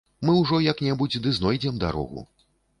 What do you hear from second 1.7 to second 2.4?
дарогу